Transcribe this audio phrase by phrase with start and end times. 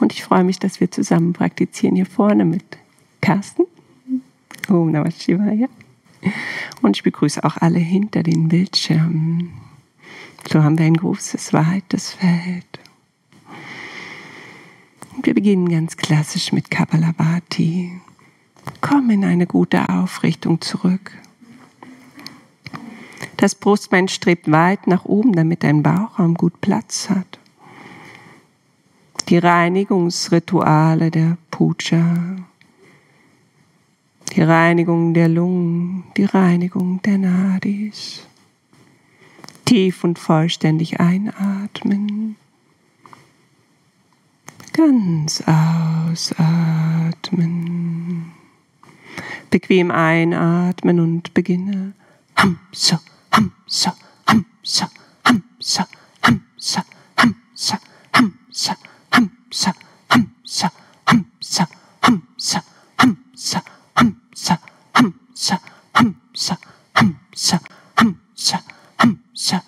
[0.00, 2.64] Und ich freue mich, dass wir zusammen praktizieren hier vorne mit
[3.20, 3.64] Carsten.
[4.68, 5.68] Om Namah Shivaya.
[6.82, 9.52] Und ich begrüße auch alle hinter den Bildschirmen.
[10.50, 12.80] So haben wir ein großes, weites Feld.
[15.16, 18.00] Und wir beginnen ganz klassisch mit Kapalabhati.
[18.80, 21.12] Komm in eine gute Aufrichtung zurück.
[23.36, 27.39] Das Brustbein strebt weit nach oben, damit dein Bauchraum gut Platz hat.
[29.30, 32.36] Die Reinigungsrituale der Puja,
[34.32, 38.26] die Reinigung der Lungen, die Reinigung der Nadis.
[39.64, 42.34] Tief und vollständig einatmen.
[44.72, 46.32] Ganz ausatmen.
[49.48, 51.92] Bequem einatmen und beginne.
[52.34, 53.00] Hamsa,
[53.30, 54.90] Hamsa, Hamsa,
[55.24, 55.86] Hamsa,
[56.20, 56.84] Hamsa,
[57.16, 57.78] Hamsa,
[58.12, 58.76] Hamsa,
[59.50, 59.74] Hamsa,
[60.08, 60.70] Hamsa,
[61.06, 61.66] Hamsa,
[62.02, 62.62] Hamsa,
[62.98, 63.62] Hamsa,
[63.96, 64.58] Hamsa, Hamsa,
[64.94, 65.58] Hamsa,
[65.94, 66.58] Hamsa,
[66.94, 67.60] Hamsa,
[67.96, 68.62] Hamsa,
[68.98, 69.62] Hamsa,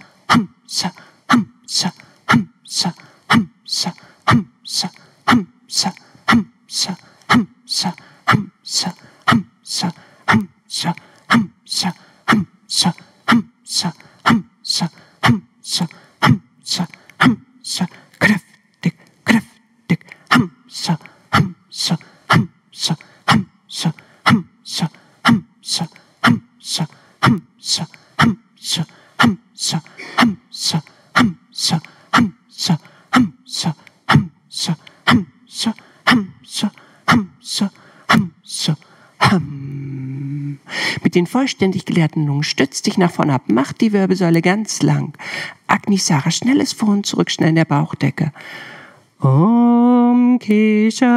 [41.13, 45.13] Mit den vollständig geleerten Lungen stützt dich nach vorne ab, mach die Wirbelsäule ganz lang.
[45.67, 48.33] Agnisara, schnelles Vor- und Zurück, schnell in der Bauchdecke.
[49.21, 51.11] Om Keshavaya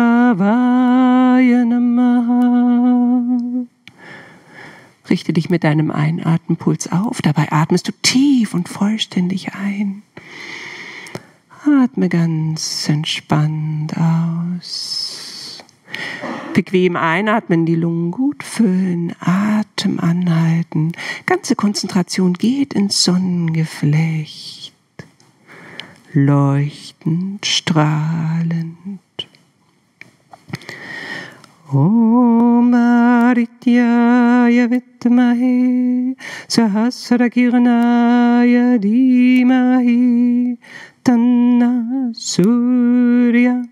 [1.64, 3.38] Namaha.
[5.10, 7.22] Richte dich mit deinem Einatmenpuls auf.
[7.22, 10.03] Dabei atmest du tief und vollständig ein.
[11.66, 15.34] Atme ganz entspannt aus.
[16.53, 20.94] Bequem einatmen, die Lungen gut füllen, Atem anhalten.
[21.25, 24.73] Ganze Konzentration geht ins Sonnengeflecht.
[26.13, 29.00] Leuchtend, strahlend.
[31.72, 36.16] Om Adityaya Vitmahe
[36.47, 40.57] Sahasrakirnaya Dhimahi
[41.03, 43.63] Tanna Surya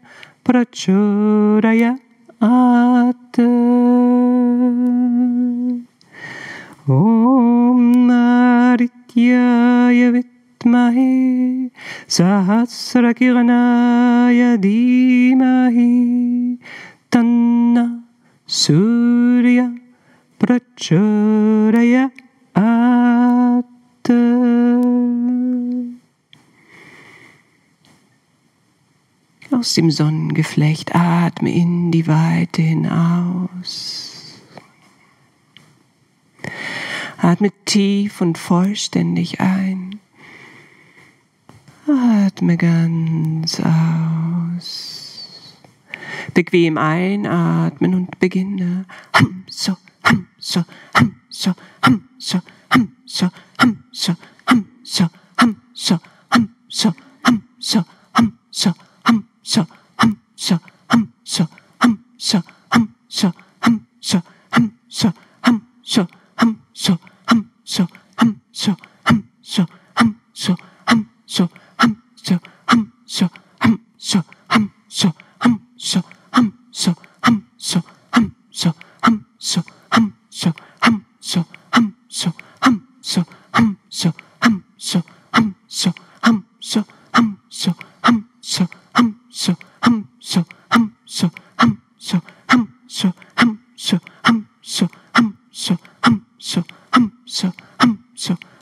[0.44, 1.96] Prachodaya
[2.44, 3.48] Atte.
[6.92, 7.80] Om
[8.12, 11.72] Narityaya Vitmahi
[12.04, 16.60] Sahasrakirnaya Dhimahi
[17.08, 18.04] Tanna
[18.44, 19.72] Surya
[20.36, 22.23] Prachodayat
[29.64, 34.42] Aus dem Sonnengeflecht atme in die Weite hinaus.
[37.18, 40.02] Atme tief und vollständig ein.
[41.88, 43.62] Atme ganz
[44.58, 45.56] aus.
[46.34, 48.84] Bequem einatmen und beginne.
[49.18, 50.66] Hum, so, hum, so,
[51.00, 51.54] hum, so,
[51.86, 52.42] hum, so,
[52.74, 53.30] hum, so,
[53.62, 54.14] hum, so,
[54.50, 55.08] hum, so,
[55.40, 56.00] hum, so,
[56.34, 56.94] hum, so,
[57.26, 57.86] hum, so,
[58.18, 58.74] hum, so,
[59.44, 59.68] so,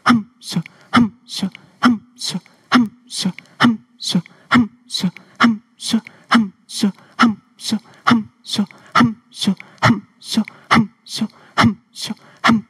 [0.07, 0.61] hum, so,
[0.95, 1.49] hum, so,
[1.83, 2.39] hum, so,
[2.73, 3.29] hum, so,
[3.63, 4.21] hum, so,
[4.51, 5.09] hum, so,
[5.39, 5.61] hum,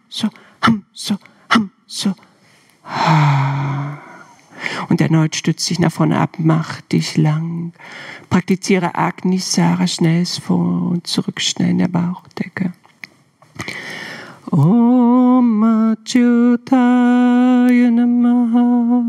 [0.09, 0.29] so,
[0.63, 1.17] hum, so,
[1.51, 2.13] hum, so.
[4.89, 7.73] Und erneut stützt dich nach vorne ab, mach dich lang.
[8.29, 12.73] Praktiziere Agnisara schnelles Vor- und Zurück, schnell in der Bauchdecke.
[14.49, 15.10] Om
[16.11, 19.01] Achyutaya Namaha.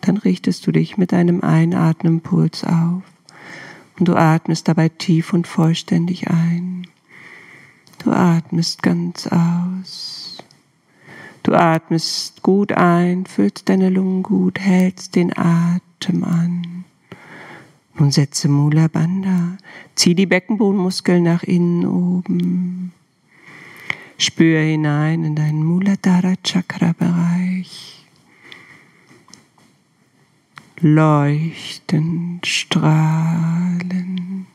[0.00, 3.02] Dann richtest du dich mit einem Einatmenpuls auf
[3.98, 6.86] und du atmest dabei tief und vollständig ein.
[8.02, 10.38] Du atmest ganz aus.
[11.42, 16.84] Du atmest gut ein, füllst deine Lungen gut, hältst den Atem an.
[17.98, 19.58] Nun setze Mula Bandha.
[19.94, 22.92] Zieh die Beckenbodenmuskeln nach innen oben.
[24.18, 28.04] Spür hinein in deinen Muladhara Chakra Bereich.
[30.80, 34.46] Leuchtend, strahlend.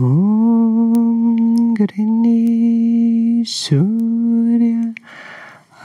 [0.00, 4.94] Om Grini Surya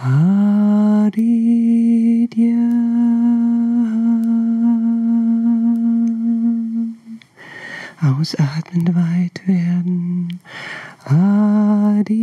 [0.04, 1.34] Aditya
[8.04, 10.40] Ausatmen weit werden.
[11.06, 12.14] Aditya.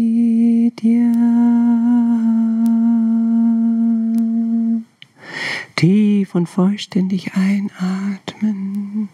[5.74, 9.08] Tief und vollständig einatmen.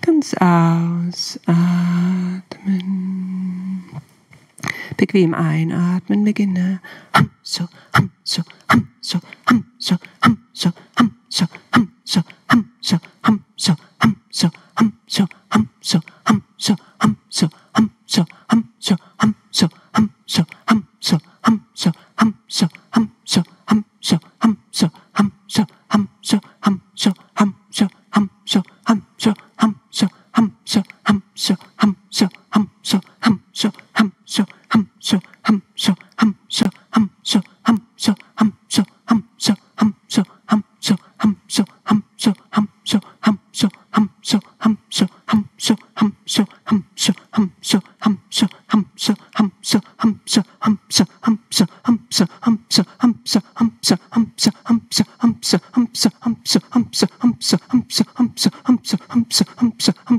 [0.00, 1.28] Ganz ausatmen.
[5.08, 6.82] Bequem einatmen, beginne.
[7.16, 7.66] Hum, so,
[7.96, 9.18] hum, so, hum, so,
[9.48, 9.64] hum,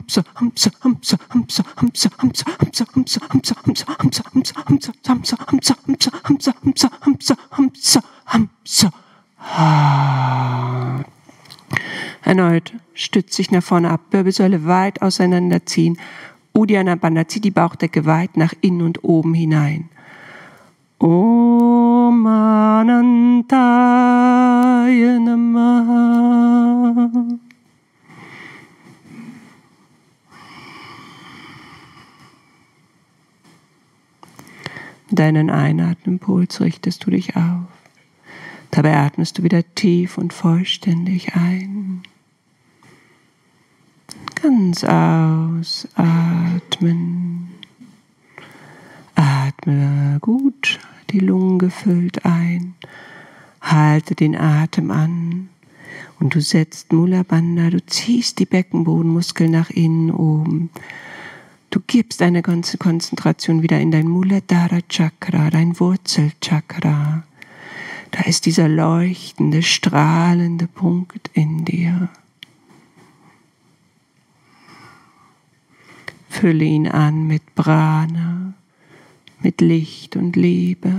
[0.10, 3.56] so, hum, so, hum, so, hum, so, hum, so, hum, so, hum, so, hum, so,
[3.62, 3.86] hum, so,
[7.52, 8.90] hum, so, hum, so.
[12.24, 15.98] Erneut stützt sich nach vorne ab, Wirbelsäule weit auseinanderziehen.
[16.54, 19.90] Uddiyana Bandha, zieh die Bauchdecke weit nach innen und oben hinein.
[20.98, 22.19] Om
[35.19, 37.66] Deinen Einatmenpuls richtest du dich auf.
[38.71, 42.04] Dabei atmest du wieder tief und vollständig ein.
[44.42, 45.90] Ganz ausatmen.
[49.16, 52.76] Atme gut die Lungen gefüllt ein.
[53.59, 55.49] Halte den Atem an.
[56.21, 60.69] Und du setzt Mula Bandha, du ziehst die Beckenbodenmuskeln nach innen oben.
[61.69, 67.23] Du gibst deine ganze Konzentration wieder in dein Muladhara Chakra, dein Wurzelchakra.
[68.11, 72.09] Da ist dieser leuchtende, strahlende Punkt in dir.
[76.28, 78.54] Fülle ihn an mit Prana,
[79.42, 80.90] mit Licht und Liebe.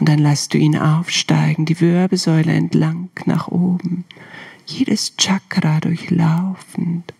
[0.00, 4.04] Und dann lass du ihn aufsteigen, die Wirbelsäule entlang nach oben,
[4.64, 7.12] jedes Chakra durchlaufend,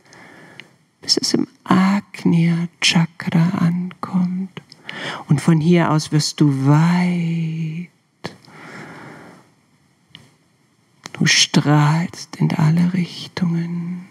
[1.02, 4.62] bis es im Agnya Chakra ankommt.
[5.28, 7.90] Und von hier aus wirst du weit.
[11.12, 14.06] Du strahlst in alle Richtungen.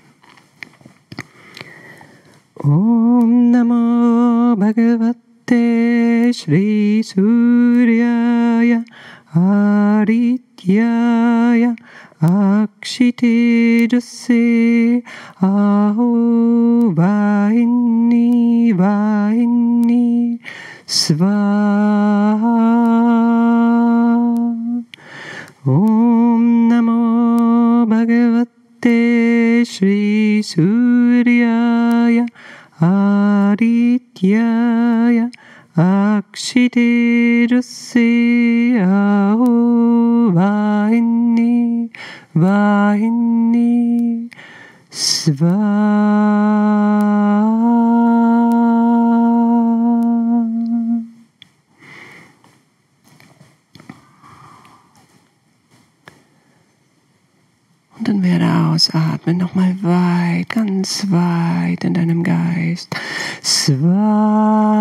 [2.55, 8.83] Om Namo Bhagavate Shri Suryaya
[12.24, 15.04] アクシティルシー
[15.40, 20.40] アオバインニーインニ
[20.86, 21.30] スバー
[25.66, 28.46] オンナモバゲワ
[28.80, 32.25] テシリスリアヤ
[32.82, 35.32] アリティアヤ
[35.74, 41.50] アクシティルシーアオバインニ
[42.34, 44.30] Vahini
[44.90, 46.12] Sva
[57.98, 62.96] Und dann werde ausatmen, nochmal weit, ganz weit in deinem Geist.
[63.44, 64.72] Swa.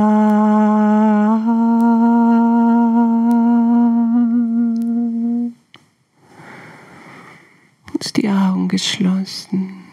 [8.12, 9.84] Die Augen geschlossen.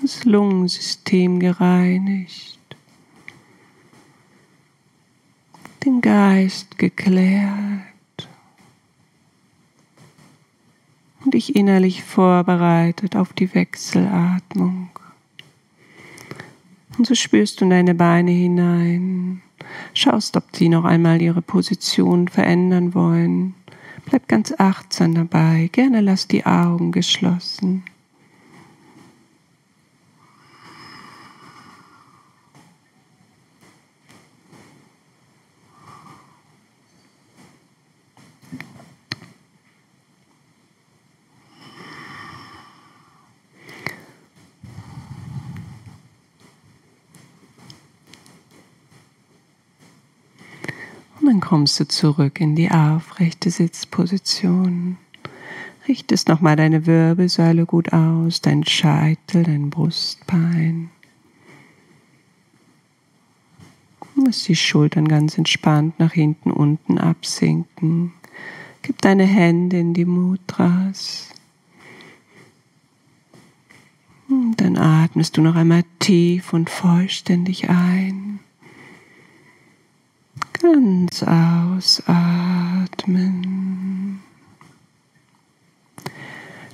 [0.00, 2.54] Das Lungensystem gereinigt.
[5.84, 8.28] den Geist geklärt
[11.24, 14.90] und dich innerlich vorbereitet auf die Wechselatmung.
[16.96, 19.42] Und so spürst du in deine Beine hinein,
[19.94, 23.54] schaust, ob sie noch einmal ihre Position verändern wollen.
[24.06, 27.84] Bleib ganz achtsam dabei, gerne lass die Augen geschlossen.
[51.54, 54.96] Kommst du zurück in die aufrechte Sitzposition.
[55.86, 60.90] Richtest nochmal deine Wirbelsäule gut aus, dein Scheitel, dein Brustbein.
[64.16, 68.12] Lass die Schultern ganz entspannt nach hinten unten absinken.
[68.82, 71.28] Gib deine Hände in die Mudras.
[74.28, 78.40] Und dann atmest du noch einmal tief und vollständig ein.
[80.64, 82.22] Ganz ausatmen.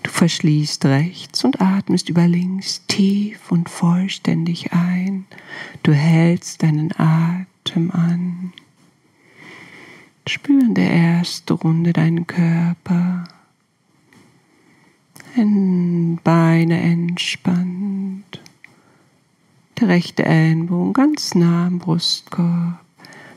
[0.05, 5.27] Du verschließt rechts und atmest über links tief und vollständig ein.
[5.83, 8.53] Du hältst deinen Atem an.
[10.25, 13.25] Spür in der ersten Runde deinen Körper.
[16.23, 18.41] Beine entspannt.
[19.81, 22.79] Der rechte Ellenbogen ganz nah am Brustkorb.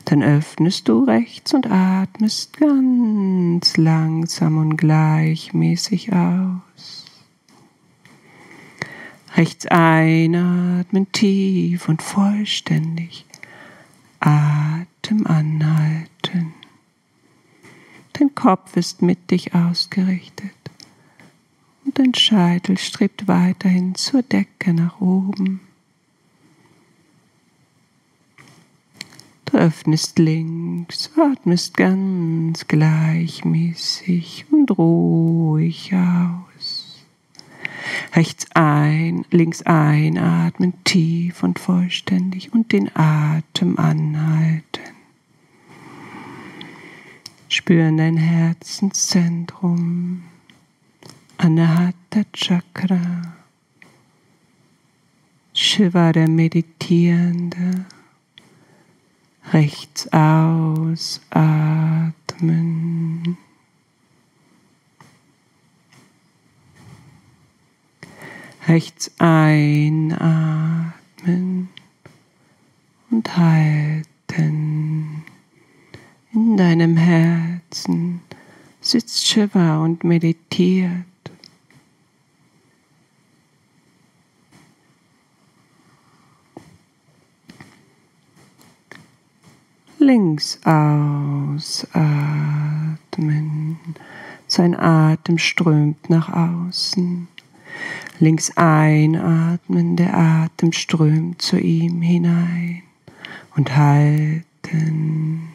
[0.04, 7.06] Dann öffnest du rechts und atmest ganz langsam und gleichmäßig aus.
[9.36, 13.24] Rechts einatmen, tief und vollständig.
[14.20, 16.54] Atem anhalten.
[18.12, 20.52] Dein Kopf ist mit dich ausgerichtet
[21.84, 25.60] und dein Scheitel strebt weiterhin zur Decke nach oben.
[29.64, 37.06] Öffnest links, atmest ganz gleichmäßig und ruhig aus.
[38.12, 44.82] Rechts ein, links einatmen, tief und vollständig und den Atem anhalten.
[47.48, 50.24] Spüren dein Herzenszentrum,
[51.38, 53.34] Anahata Chakra,
[55.54, 57.86] Shiva der Meditierende
[59.52, 61.04] rechts ausatmen.
[68.66, 70.14] Rechts einatmen
[73.10, 74.04] und halten.
[76.32, 78.22] In deinem Herzen
[78.80, 81.04] sitzt Shiva und meditiert.
[90.04, 91.68] Links ausatmen.
[94.46, 97.26] Sein Atem strömt nach außen.
[98.20, 102.82] Links einatmen, der Atem strömt zu ihm hinein.
[103.56, 105.48] Und halten.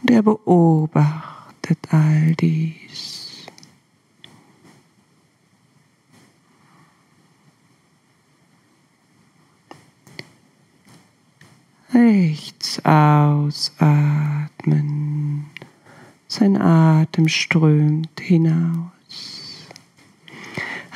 [0.00, 3.15] Und er beobachtet all dies.
[11.94, 13.46] Rechts ausatmen.
[16.26, 19.68] Sein Atem strömt hinaus.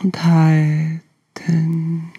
[0.00, 2.12] und halten.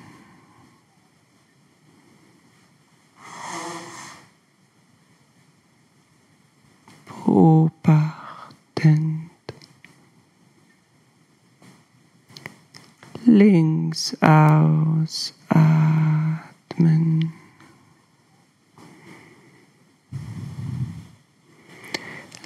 [7.06, 8.09] Beobachten.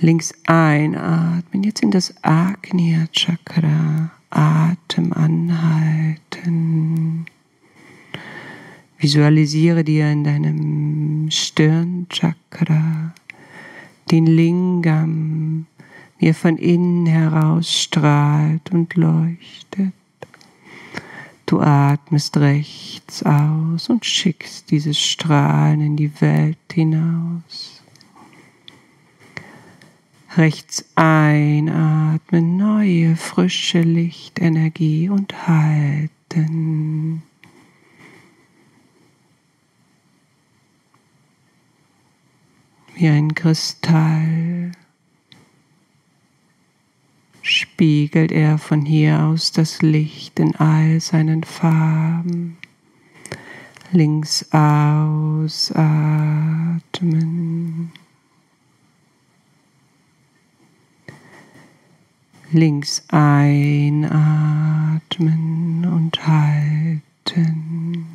[0.04, 4.12] Links einatmen, jetzt in das Agnya Chakra.
[4.34, 6.46] Atem anhalten.
[8.98, 13.14] Visualisiere dir in deinem Stirnchakra
[14.10, 15.68] den Lingam,
[16.18, 19.94] wie er von innen heraus strahlt und leuchtet.
[21.46, 27.83] Du atmest rechts aus und schickst dieses Strahlen in die Welt hinaus.
[30.36, 37.22] Rechts einatmen, neue, frische Lichtenergie und halten.
[42.96, 44.72] Wie ein Kristall
[47.44, 52.58] spiegelt er von hier aus das Licht in all seinen Farben.
[53.92, 55.54] Links ausatmen.
[62.54, 64.14] Links einatmen
[65.86, 68.08] und halten.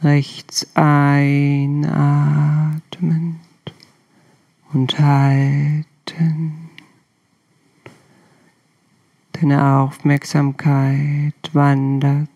[0.04, 1.80] Rechts einatmend
[4.73, 6.70] und halten.
[9.32, 12.29] Deine Aufmerksamkeit wandert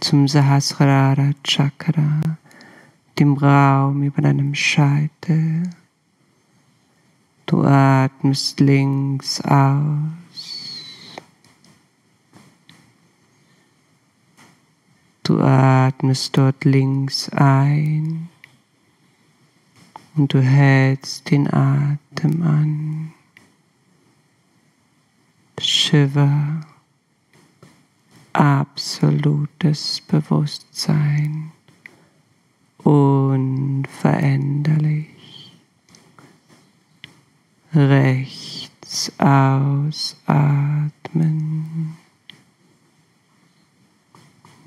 [0.00, 2.20] zum Sahasrara Chakra,
[3.18, 5.70] dem Raum über deinem Scheitel.
[7.46, 10.17] Du atmest links aus
[15.28, 18.30] Du atmest dort links ein
[20.16, 23.12] und du hältst den Atem an.
[25.60, 26.62] Shiver,
[28.32, 31.52] absolutes Bewusstsein,
[32.78, 35.52] unveränderlich.
[37.74, 39.98] Rechts ausatmen.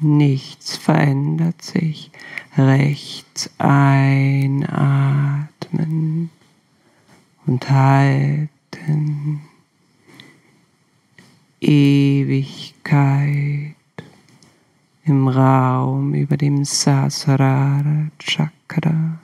[0.04, 2.10] Nichts verändert sich.
[2.58, 4.82] Rechts einatmen
[7.46, 9.42] und halten.
[11.60, 12.96] Ewigkeit
[15.04, 19.20] im Raum über dem Sasrara Chakra.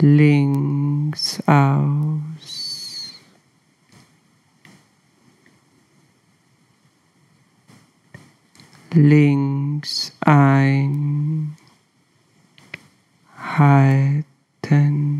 [0.00, 2.31] Links aus
[8.94, 11.56] links ein,
[13.36, 15.12] halten.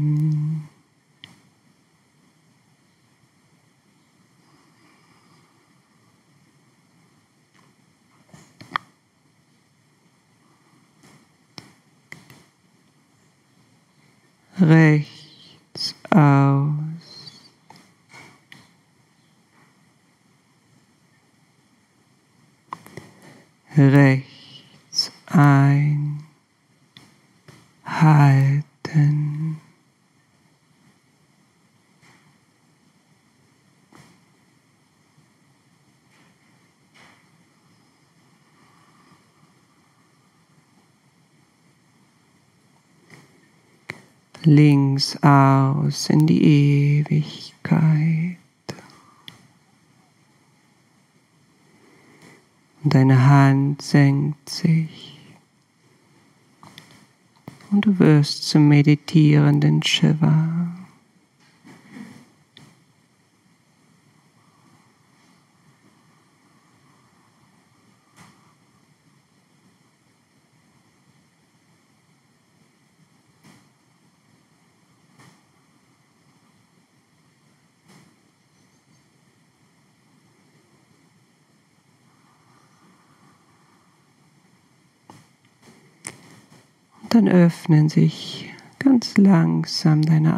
[14.61, 16.82] Rechts aus.
[23.77, 26.25] Rechts ein,
[27.85, 29.61] halten.
[44.45, 48.42] Links aus in die Ewigkeit.
[52.83, 55.19] Und deine Hand senkt sich.
[57.71, 60.82] Und du wirst zum meditierenden Shiva.
[87.15, 90.35] Dann öffnen sich ganz langsam deine